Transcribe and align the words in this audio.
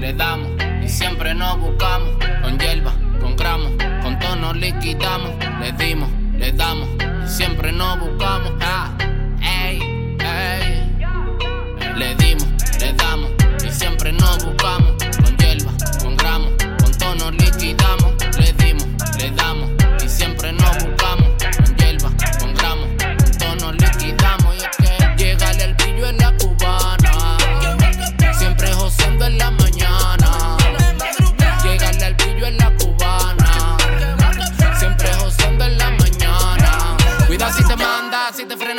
le 0.00 0.14
damos 0.14 0.50
y 0.82 0.88
siempre 0.88 1.34
nos 1.34 1.60
buscamos. 1.60 2.08
Con 2.42 2.58
hierba, 2.58 2.92
con 3.20 3.36
gramos, 3.36 3.72
con 4.02 4.18
tono 4.18 4.54
liquidamos. 4.54 5.30
Le 5.60 5.72
dimos, 5.72 6.08
le 6.38 6.52
damos 6.52 6.88
y 7.24 7.28
siempre 7.28 7.70
nos 7.70 8.00
buscamos. 8.00 8.52
Ah, 8.60 8.96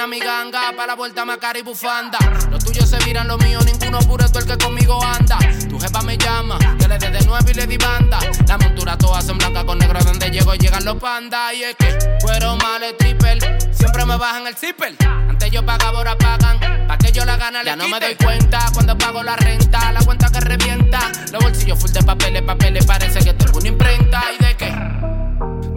frena 0.01 0.07
mi 0.07 0.19
ganga. 0.19 0.73
Pa' 0.75 0.87
la 0.87 0.95
vuelta 0.95 1.25
macara 1.25 1.59
y 1.59 1.61
bufanda. 1.61 2.17
Los 2.49 2.63
tuyos 2.63 2.89
se 2.89 2.97
miran, 3.05 3.27
los 3.27 3.37
míos 3.39 3.65
ninguno 3.65 3.99
puro 3.99 4.29
tú 4.29 4.39
el 4.39 4.45
que 4.45 4.57
conmigo 4.57 5.03
anda. 5.03 5.37
Tu 5.69 5.79
jefa 5.79 6.01
me 6.01 6.17
llama, 6.17 6.57
que 6.79 6.87
le 6.87 6.97
dé 6.97 7.09
de 7.09 7.21
nuevo 7.25 7.49
y 7.49 7.53
le 7.53 7.67
di 7.67 7.77
banda. 7.77 8.19
La 8.47 8.57
montura 8.57 8.97
todas 8.97 9.25
son 9.25 9.37
blancas 9.37 9.63
con 9.63 9.77
negro 9.77 9.99
donde 10.03 10.29
llego 10.29 10.53
llegan 10.55 10.85
los 10.85 10.95
pandas. 10.95 11.53
Y 11.53 11.63
es 11.63 11.75
que 11.75 11.97
fueron 12.21 12.57
males 12.59 12.97
triple, 12.97 13.39
siempre 13.71 14.05
me 14.05 14.17
bajan 14.17 14.47
el 14.47 14.55
zipper. 14.55 14.95
Antes 15.29 15.51
yo 15.51 15.65
pagaba, 15.65 15.99
ahora 15.99 16.17
pagan. 16.17 16.59
Pa' 16.87 16.97
que 16.97 17.11
yo 17.11 17.25
la 17.25 17.37
gana, 17.37 17.63
ya 17.63 17.75
no 17.75 17.87
me 17.87 17.99
doy 17.99 18.15
cuenta 18.15 18.69
cuando 18.73 18.97
pago 18.97 19.23
la 19.23 19.35
renta. 19.35 19.91
La 19.91 20.01
cuenta 20.01 20.29
que 20.31 20.39
revienta. 20.39 21.11
Los 21.31 21.43
bolsillos 21.43 21.79
full 21.79 21.91
de 21.91 22.03
papeles, 22.03 22.41
papeles. 22.41 22.85
Parece 22.85 23.19
que 23.19 23.33
tengo 23.33 23.59
una 23.59 23.67
imprenta. 23.67 24.23
¿Y 24.33 24.43
de 24.43 24.55
qué? 24.57 24.73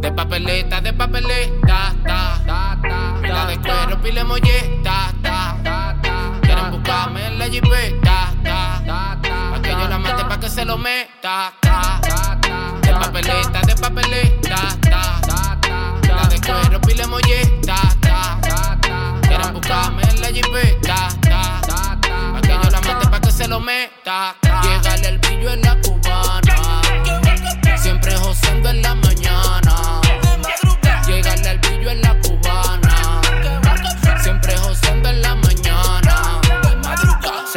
De 0.01 0.13
papeleta, 0.13 0.81
de 0.81 0.93
papeleta, 0.93 1.95
ta, 2.05 2.43
ta, 2.47 2.79
ta. 2.83 2.94
Pila 3.35 3.47
de 3.47 3.59
cuero, 3.59 4.01
pile 4.01 4.23
molleta, 4.23 5.13
ta, 5.21 5.57
ta, 5.65 5.97
ta. 6.01 6.39
Quieren 6.41 6.71
buscarme 6.71 7.27
en 7.27 7.37
la 7.37 7.49
jipeta, 7.49 8.33
ta, 8.45 8.81
ta, 8.87 9.19
ta. 9.21 9.51
Pa' 9.51 9.61
que 9.61 9.71
yo 9.71 9.89
la 9.89 9.99
mate, 9.99 10.25
pa' 10.25 10.39
que 10.39 10.49
se 10.49 10.65
lo 10.65 10.79
meta, 10.79 11.53
ta, 11.61 11.99
ta, 12.01 12.39
ta. 12.41 12.79
De 12.81 12.93
papeleta, 12.93 13.61
de 13.67 13.75
papeleta, 13.75 14.79
ta, 14.89 15.21
ta, 15.27 15.59
ta. 15.61 16.01
Pila 16.01 16.25
de 16.29 16.41
cuero, 16.47 16.81
pile 16.83 17.07
molleta, 17.09 17.77
ta, 18.01 18.39
ta, 18.41 18.79
ta. 18.81 19.21
Quieren 19.27 19.53
buscarme 19.53 20.03
en 20.11 20.21
la 20.21 20.29
jipeta, 20.29 20.84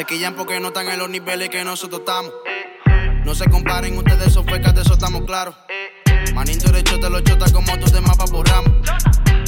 madrugada. 0.08 0.10
Se 0.10 0.16
quillan 0.16 0.36
porque 0.36 0.60
no 0.60 0.68
están 0.68 0.88
en 0.90 1.00
los 1.00 1.10
niveles 1.10 1.50
que 1.50 1.64
nosotros 1.64 2.02
estamos. 2.02 2.32
No 3.26 3.36
se 3.36 3.50
comparen, 3.50 3.98
ustedes 3.98 4.34
son 4.34 4.46
fecas, 4.46 4.74
de 4.74 4.82
eso 4.82 4.94
estamos 4.94 5.24
claros. 5.26 5.56
Tú 6.64 6.70
eres 6.70 6.84
chota, 6.84 7.10
los 7.10 7.24
chotas 7.24 7.52
como 7.52 7.78
tus 7.80 7.92
demás 7.92 8.18
borramos. 8.32 8.72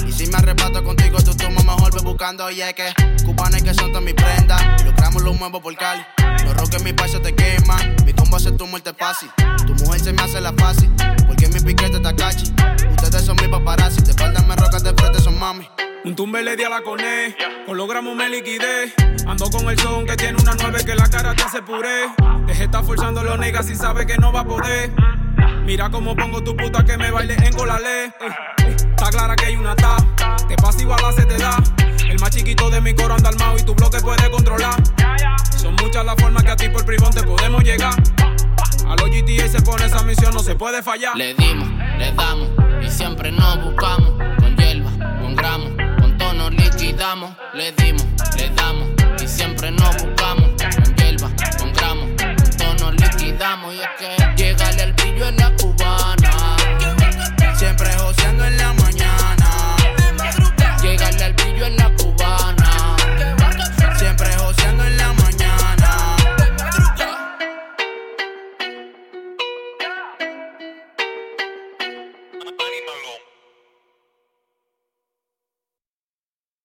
Y 0.05 0.11
si 0.11 0.27
me 0.27 0.37
arrebato 0.37 0.83
contigo, 0.83 1.17
tú 1.21 1.35
tomas 1.35 1.63
mejor, 1.63 1.93
ve 1.93 2.01
buscando. 2.03 2.45
Oye, 2.45 2.73
que 2.73 2.93
cubanes 3.25 3.63
que 3.63 3.73
son 3.73 3.89
todas 3.89 4.03
mis 4.03 4.15
prendas. 4.15 4.61
Y 4.81 5.23
los 5.23 5.39
muevo 5.39 5.61
por 5.61 5.75
Cali. 5.75 6.03
Los 6.43 6.55
roques 6.55 6.75
en 6.75 6.83
mi 6.83 6.93
país 6.93 7.21
te 7.21 7.33
queman. 7.33 7.95
Mi 8.05 8.13
combo 8.13 8.37
hace 8.37 8.51
tu 8.51 8.65
muerte 8.67 8.93
fácil. 8.93 9.29
Tu 9.65 9.73
mujer 9.75 9.99
se 9.99 10.13
me 10.13 10.21
hace 10.21 10.41
la 10.41 10.53
fácil. 10.53 10.89
Porque 11.27 11.47
mi 11.47 11.59
piquete 11.59 11.97
está 11.97 12.15
cachi. 12.15 12.51
Ustedes 12.89 13.25
son 13.25 13.35
mis 13.37 13.49
paparazzi. 13.49 14.01
De 14.01 14.11
espalda 14.11 14.41
me 14.41 14.55
rocan 14.55 14.83
de 14.83 14.93
frente, 14.93 15.19
son 15.19 15.37
mami. 15.39 15.67
Un 16.05 16.15
tumbe 16.15 16.41
le 16.41 16.55
di 16.55 16.63
a 16.63 16.69
la 16.69 16.81
coné, 16.81 17.35
con 17.65 17.75
los 17.77 17.87
gramos 17.87 18.15
me 18.15 18.29
liquidé. 18.29 18.93
Ando 19.29 19.49
con 19.51 19.69
el 19.69 19.79
son 19.79 20.05
que 20.05 20.15
tiene 20.15 20.41
una 20.41 20.53
nueve 20.59 20.83
que 20.83 20.95
la 20.95 21.07
cara 21.07 21.35
te 21.35 21.43
hace 21.43 21.61
puré. 21.61 22.09
Deje 22.47 22.63
estar 22.63 22.83
forzando 22.83 23.23
los 23.23 23.37
negas 23.37 23.67
si 23.67 23.75
sabe 23.75 24.05
que 24.05 24.17
no 24.17 24.31
va 24.31 24.41
a 24.41 24.45
poder. 24.45 24.91
Mira 25.65 25.89
cómo 25.89 26.15
pongo 26.15 26.41
tu 26.43 26.57
puta 26.57 26.83
que 26.83 26.97
me 26.97 27.11
baile 27.11 27.35
en 27.35 27.53
colale. 27.53 28.05
Eh, 28.05 28.11
Está 28.67 29.11
clara 29.11 29.35
que 29.35 29.45
hay 29.45 29.55
una 29.55 29.75
ta, 29.75 29.97
te 30.47 30.55
pasa 30.55 30.81
igual 30.81 30.99
a 31.05 31.11
se 31.13 31.25
te 31.25 31.37
da. 31.37 31.57
El 32.09 32.19
más 32.19 32.31
chiquito 32.31 32.69
de 32.69 32.81
mi 32.81 32.93
coro 32.93 33.13
anda 33.13 33.29
armado 33.29 33.57
y 33.57 33.63
tu 33.63 33.75
bloque 33.75 33.99
puede 33.99 34.29
controlar. 34.31 34.75
Son 35.57 35.75
muchas 35.75 36.03
las 36.03 36.15
formas 36.15 36.43
que 36.43 36.51
a 36.51 36.55
ti 36.55 36.69
por 36.69 36.83
privón 36.85 37.11
te 37.11 37.23
podemos 37.23 37.63
llegar. 37.63 37.93
A 38.87 38.95
los 38.95 39.09
GTA 39.09 39.47
se 39.47 39.61
pone 39.61 39.85
esa 39.85 40.03
misión, 40.03 40.33
no 40.33 40.39
se 40.39 40.55
puede 40.55 40.81
fallar. 40.81 41.15
Le 41.15 41.35
dimos, 41.35 41.69
le 41.97 42.11
damos 42.13 42.49
y 42.81 42.89
siempre 42.89 43.31
nos 43.31 43.63
buscamos. 43.63 44.11
Con 44.39 44.57
hierba, 44.57 44.89
con 45.21 45.35
gramos, 45.35 45.71
con 45.99 46.17
tono 46.17 46.49
liquidamos. 46.49 47.31
Le 47.53 47.71
dimos, 47.73 47.88